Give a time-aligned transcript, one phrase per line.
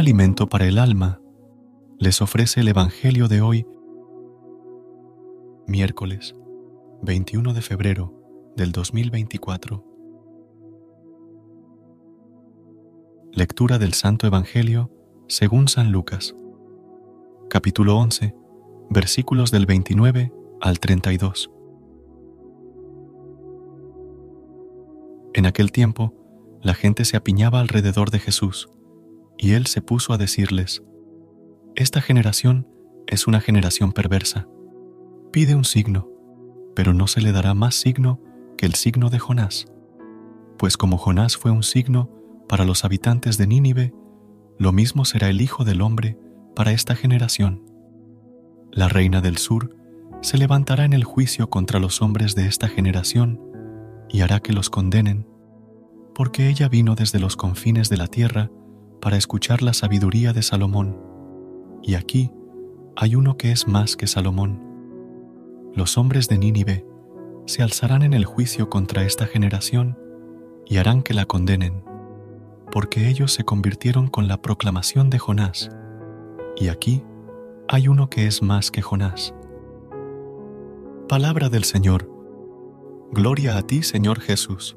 [0.00, 1.20] alimento para el alma,
[1.98, 3.66] les ofrece el Evangelio de hoy,
[5.66, 6.34] miércoles
[7.02, 8.14] 21 de febrero
[8.56, 9.84] del 2024.
[13.32, 14.90] Lectura del Santo Evangelio
[15.28, 16.34] según San Lucas,
[17.50, 18.34] capítulo 11,
[18.88, 20.32] versículos del 29
[20.62, 21.50] al 32.
[25.34, 26.14] En aquel tiempo,
[26.62, 28.70] la gente se apiñaba alrededor de Jesús,
[29.40, 30.82] y él se puso a decirles,
[31.74, 32.68] Esta generación
[33.06, 34.46] es una generación perversa.
[35.32, 36.10] Pide un signo,
[36.76, 38.20] pero no se le dará más signo
[38.58, 39.66] que el signo de Jonás.
[40.58, 42.10] Pues como Jonás fue un signo
[42.48, 43.94] para los habitantes de Nínive,
[44.58, 46.18] lo mismo será el Hijo del Hombre
[46.54, 47.64] para esta generación.
[48.70, 49.74] La reina del sur
[50.20, 53.40] se levantará en el juicio contra los hombres de esta generación
[54.10, 55.26] y hará que los condenen,
[56.14, 58.50] porque ella vino desde los confines de la tierra
[59.00, 60.98] para escuchar la sabiduría de Salomón.
[61.82, 62.30] Y aquí
[62.96, 64.62] hay uno que es más que Salomón.
[65.74, 66.86] Los hombres de Nínive
[67.46, 69.98] se alzarán en el juicio contra esta generación
[70.66, 71.82] y harán que la condenen,
[72.70, 75.70] porque ellos se convirtieron con la proclamación de Jonás.
[76.56, 77.02] Y aquí
[77.68, 79.34] hay uno que es más que Jonás.
[81.08, 82.08] Palabra del Señor.
[83.12, 84.76] Gloria a ti, Señor Jesús.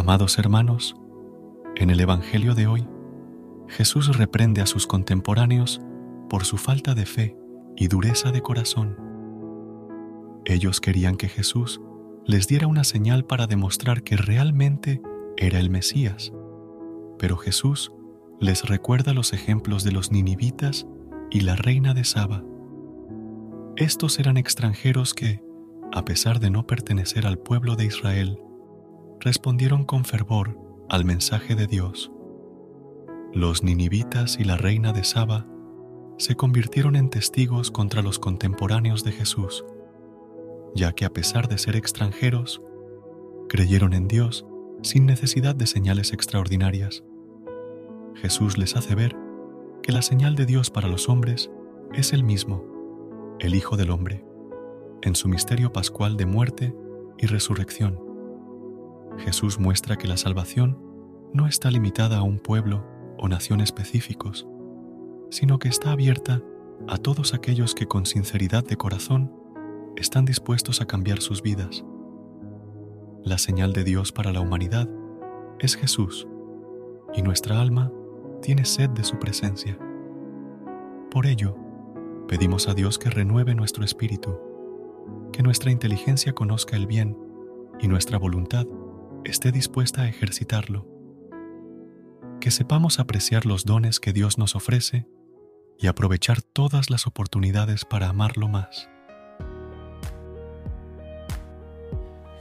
[0.00, 0.96] Amados hermanos,
[1.76, 2.88] en el Evangelio de hoy,
[3.68, 5.78] Jesús reprende a sus contemporáneos
[6.30, 7.36] por su falta de fe
[7.76, 8.96] y dureza de corazón.
[10.46, 11.82] Ellos querían que Jesús
[12.24, 15.02] les diera una señal para demostrar que realmente
[15.36, 16.32] era el Mesías,
[17.18, 17.92] pero Jesús
[18.40, 20.86] les recuerda los ejemplos de los ninivitas
[21.30, 22.42] y la reina de Saba
[23.76, 25.42] estos eran extranjeros que,
[25.92, 28.38] a pesar de no pertenecer al pueblo de Israel,
[29.20, 32.10] respondieron con fervor al mensaje de Dios.
[33.32, 35.46] Los ninivitas y la reina de Saba
[36.18, 39.64] se convirtieron en testigos contra los contemporáneos de Jesús,
[40.74, 42.62] ya que a pesar de ser extranjeros,
[43.48, 44.46] creyeron en Dios
[44.82, 47.04] sin necesidad de señales extraordinarias.
[48.16, 49.16] Jesús les hace ver
[49.82, 51.50] que la señal de Dios para los hombres
[51.92, 52.64] es el mismo
[53.40, 54.22] el Hijo del Hombre,
[55.00, 56.74] en su misterio pascual de muerte
[57.16, 58.09] y resurrección.
[59.18, 60.78] Jesús muestra que la salvación
[61.32, 62.84] no está limitada a un pueblo
[63.18, 64.46] o nación específicos,
[65.30, 66.42] sino que está abierta
[66.88, 69.32] a todos aquellos que con sinceridad de corazón
[69.96, 71.84] están dispuestos a cambiar sus vidas.
[73.22, 74.88] La señal de Dios para la humanidad
[75.58, 76.26] es Jesús,
[77.14, 77.92] y nuestra alma
[78.40, 79.78] tiene sed de su presencia.
[81.10, 81.54] Por ello,
[82.30, 84.38] Pedimos a Dios que renueve nuestro espíritu,
[85.32, 87.18] que nuestra inteligencia conozca el bien
[87.80, 88.68] y nuestra voluntad
[89.24, 90.86] esté dispuesta a ejercitarlo.
[92.40, 95.06] Que sepamos apreciar los dones que Dios nos ofrece
[95.78, 98.88] y aprovechar todas las oportunidades para amarlo más.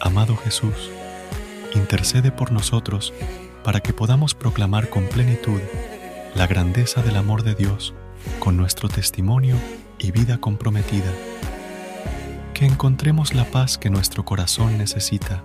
[0.00, 0.90] Amado Jesús,
[1.74, 3.12] intercede por nosotros
[3.64, 5.60] para que podamos proclamar con plenitud
[6.34, 7.94] la grandeza del amor de Dios
[8.38, 9.56] con nuestro testimonio
[9.98, 11.12] y vida comprometida.
[12.54, 15.44] Que encontremos la paz que nuestro corazón necesita.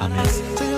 [0.00, 0.69] Amén.